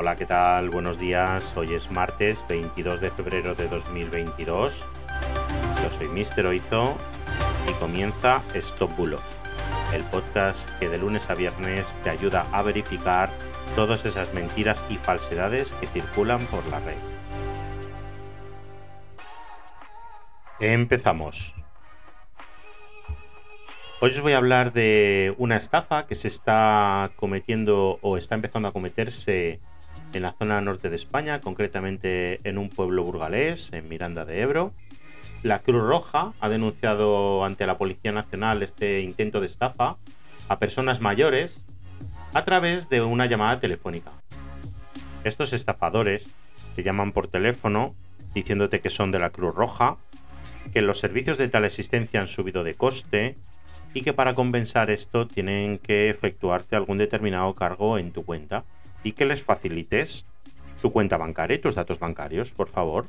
Hola, 0.00 0.14
¿qué 0.14 0.26
tal? 0.26 0.70
Buenos 0.70 0.96
días. 0.96 1.56
Hoy 1.56 1.74
es 1.74 1.90
martes 1.90 2.46
22 2.48 3.00
de 3.00 3.10
febrero 3.10 3.56
de 3.56 3.66
2022. 3.66 4.86
Yo 5.82 5.90
soy 5.90 6.06
Mister 6.06 6.46
Oizo 6.46 6.96
y 7.68 7.72
comienza 7.80 8.40
Stop 8.54 8.96
Bulos, 8.96 9.24
el 9.92 10.04
podcast 10.04 10.70
que 10.78 10.88
de 10.88 10.98
lunes 10.98 11.28
a 11.30 11.34
viernes 11.34 11.96
te 12.04 12.10
ayuda 12.10 12.46
a 12.52 12.62
verificar 12.62 13.28
todas 13.74 14.04
esas 14.04 14.32
mentiras 14.34 14.84
y 14.88 14.98
falsedades 14.98 15.72
que 15.72 15.88
circulan 15.88 16.46
por 16.46 16.64
la 16.68 16.78
red. 16.78 16.94
Empezamos. 20.60 21.56
Hoy 24.00 24.12
os 24.12 24.20
voy 24.20 24.34
a 24.34 24.36
hablar 24.36 24.72
de 24.72 25.34
una 25.38 25.56
estafa 25.56 26.06
que 26.06 26.14
se 26.14 26.28
está 26.28 27.10
cometiendo 27.16 27.98
o 28.00 28.16
está 28.16 28.36
empezando 28.36 28.68
a 28.68 28.72
cometerse 28.72 29.58
en 30.12 30.22
la 30.22 30.32
zona 30.32 30.60
norte 30.60 30.90
de 30.90 30.96
España, 30.96 31.40
concretamente 31.40 32.38
en 32.48 32.58
un 32.58 32.68
pueblo 32.68 33.04
burgalés, 33.04 33.72
en 33.72 33.88
Miranda 33.88 34.24
de 34.24 34.40
Ebro. 34.40 34.72
La 35.42 35.58
Cruz 35.58 35.82
Roja 35.82 36.32
ha 36.40 36.48
denunciado 36.48 37.44
ante 37.44 37.66
la 37.66 37.78
Policía 37.78 38.12
Nacional 38.12 38.62
este 38.62 39.00
intento 39.00 39.40
de 39.40 39.46
estafa 39.46 39.96
a 40.48 40.58
personas 40.58 41.00
mayores 41.00 41.62
a 42.34 42.44
través 42.44 42.88
de 42.88 43.02
una 43.02 43.26
llamada 43.26 43.58
telefónica. 43.58 44.12
Estos 45.24 45.52
estafadores 45.52 46.30
te 46.74 46.82
llaman 46.82 47.12
por 47.12 47.28
teléfono 47.28 47.94
diciéndote 48.34 48.80
que 48.80 48.90
son 48.90 49.10
de 49.10 49.18
la 49.18 49.30
Cruz 49.30 49.54
Roja, 49.54 49.96
que 50.72 50.82
los 50.82 50.98
servicios 50.98 51.38
de 51.38 51.48
tal 51.48 51.64
asistencia 51.64 52.20
han 52.20 52.28
subido 52.28 52.62
de 52.62 52.74
coste, 52.74 53.36
y 53.94 54.02
que 54.02 54.12
para 54.12 54.34
compensar 54.34 54.90
esto 54.90 55.26
tienen 55.26 55.78
que 55.78 56.10
efectuarte 56.10 56.76
algún 56.76 56.98
determinado 56.98 57.54
cargo 57.54 57.98
en 57.98 58.12
tu 58.12 58.22
cuenta 58.22 58.64
y 59.02 59.12
que 59.12 59.26
les 59.26 59.42
facilites 59.42 60.26
tu 60.80 60.92
cuenta 60.92 61.16
bancaria 61.16 61.56
y 61.56 61.60
tus 61.60 61.74
datos 61.74 61.98
bancarios, 61.98 62.52
por 62.52 62.68
favor, 62.68 63.06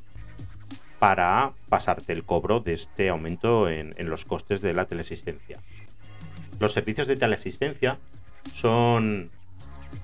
para 0.99 1.53
pasarte 1.69 2.13
el 2.13 2.25
cobro 2.25 2.59
de 2.59 2.73
este 2.73 3.09
aumento 3.09 3.69
en, 3.69 3.93
los 4.09 4.25
costes 4.25 4.61
de 4.61 4.73
la 4.73 4.85
teleasistencia. 4.85 5.59
Los 6.59 6.73
servicios 6.73 7.07
de 7.07 7.15
teleasistencia 7.15 7.97
son 8.53 9.31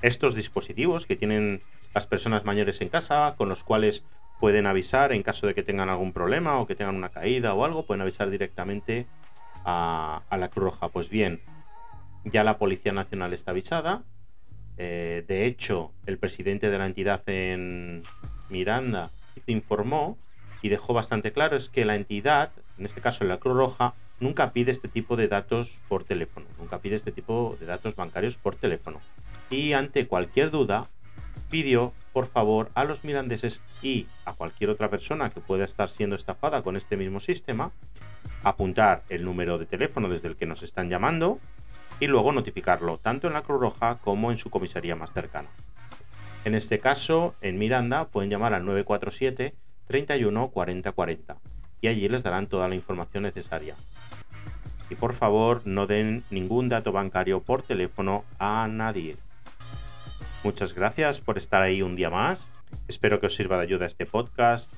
estos 0.01 0.35
dispositivos 0.35 1.05
que 1.05 1.15
tienen 1.15 1.61
las 1.93 2.07
personas 2.07 2.45
mayores 2.45 2.81
en 2.81 2.89
casa, 2.89 3.35
con 3.37 3.49
los 3.49 3.63
cuales 3.63 4.05
pueden 4.39 4.65
avisar 4.65 5.11
en 5.11 5.23
caso 5.23 5.47
de 5.47 5.53
que 5.53 5.63
tengan 5.63 5.89
algún 5.89 6.13
problema 6.13 6.59
o 6.59 6.67
que 6.67 6.75
tengan 6.75 6.95
una 6.95 7.09
caída 7.09 7.53
o 7.53 7.65
algo, 7.65 7.85
pueden 7.85 8.01
avisar 8.01 8.29
directamente 8.29 9.07
a, 9.65 10.21
la 10.31 10.49
Cruz 10.49 10.65
Roja. 10.65 10.89
Pues 10.89 11.09
bien, 11.09 11.41
ya 12.23 12.43
la 12.43 12.57
Policía 12.57 12.93
Nacional 12.93 13.33
está 13.33 13.51
avisada. 13.51 14.03
Eh, 14.77 15.23
de 15.27 15.45
hecho, 15.45 15.91
el 16.05 16.17
presidente 16.17 16.69
de 16.69 16.77
la 16.77 16.85
entidad 16.85 17.21
en 17.27 18.03
Miranda 18.49 19.11
informó 19.47 20.17
y 20.61 20.69
dejó 20.69 20.93
bastante 20.93 21.31
claro 21.31 21.55
es 21.55 21.69
que 21.69 21.85
la 21.85 21.95
entidad, 21.95 22.51
en 22.77 22.85
este 22.85 23.01
caso 23.01 23.23
la 23.23 23.37
Cruz 23.37 23.55
Roja, 23.55 23.93
nunca 24.19 24.51
pide 24.51 24.71
este 24.71 24.87
tipo 24.87 25.15
de 25.15 25.27
datos 25.27 25.81
por 25.87 26.03
teléfono, 26.03 26.47
nunca 26.57 26.79
pide 26.79 26.95
este 26.95 27.11
tipo 27.11 27.57
de 27.59 27.65
datos 27.65 27.95
bancarios 27.95 28.37
por 28.37 28.55
teléfono. 28.55 28.99
Y 29.49 29.73
ante 29.73 30.07
cualquier 30.07 30.51
duda, 30.51 30.89
pidió 31.49 31.93
por 32.13 32.27
favor 32.27 32.69
a 32.73 32.85
los 32.85 33.03
mirandeses 33.03 33.61
y 33.81 34.07
a 34.23 34.33
cualquier 34.33 34.69
otra 34.69 34.89
persona 34.89 35.29
que 35.29 35.41
pueda 35.41 35.65
estar 35.65 35.89
siendo 35.89 36.15
estafada 36.15 36.61
con 36.61 36.75
este 36.75 36.97
mismo 36.97 37.19
sistema 37.19 37.71
apuntar 38.43 39.03
el 39.09 39.23
número 39.23 39.57
de 39.57 39.65
teléfono 39.65 40.09
desde 40.09 40.29
el 40.29 40.35
que 40.35 40.45
nos 40.45 40.63
están 40.63 40.89
llamando 40.89 41.39
y 41.99 42.07
luego 42.07 42.31
notificarlo 42.31 42.97
tanto 42.97 43.27
en 43.27 43.33
la 43.33 43.41
Cruz 43.41 43.61
Roja 43.61 43.99
como 44.03 44.31
en 44.31 44.37
su 44.37 44.49
comisaría 44.49 44.95
más 44.95 45.13
cercana. 45.13 45.49
En 46.43 46.55
este 46.55 46.79
caso, 46.79 47.35
en 47.41 47.57
Miranda 47.57 48.05
pueden 48.05 48.29
llamar 48.29 48.53
al 48.53 48.65
947 48.65 49.55
31 49.87 50.49
40 50.49 50.91
40 50.91 51.37
y 51.81 51.87
allí 51.87 52.07
les 52.07 52.23
darán 52.23 52.47
toda 52.47 52.67
la 52.67 52.75
información 52.75 53.23
necesaria. 53.23 53.75
Y 54.89 54.95
por 54.95 55.13
favor, 55.13 55.61
no 55.65 55.87
den 55.87 56.23
ningún 56.29 56.69
dato 56.69 56.91
bancario 56.91 57.41
por 57.41 57.63
teléfono 57.63 58.23
a 58.37 58.67
nadie. 58.67 59.17
Muchas 60.43 60.75
gracias 60.75 61.19
por 61.19 61.37
estar 61.37 61.61
ahí 61.61 61.81
un 61.81 61.95
día 61.95 62.11
más. 62.11 62.49
Espero 62.87 63.19
que 63.19 63.25
os 63.27 63.35
sirva 63.35 63.57
de 63.57 63.63
ayuda 63.63 63.87
este 63.87 64.05
podcast 64.05 64.71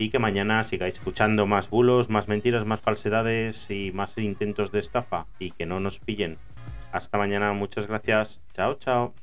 y 0.00 0.08
que 0.08 0.18
mañana 0.18 0.64
sigáis 0.64 0.94
escuchando 0.94 1.46
más 1.46 1.68
bulos, 1.68 2.08
más 2.08 2.26
mentiras, 2.26 2.64
más 2.64 2.80
falsedades 2.80 3.70
y 3.70 3.92
más 3.92 4.16
intentos 4.16 4.72
de 4.72 4.78
estafa 4.78 5.26
y 5.38 5.50
que 5.50 5.66
no 5.66 5.78
nos 5.78 5.98
pillen. 5.98 6.38
Hasta 6.90 7.18
mañana, 7.18 7.52
muchas 7.52 7.86
gracias. 7.86 8.48
Chao, 8.54 8.74
chao. 8.76 9.14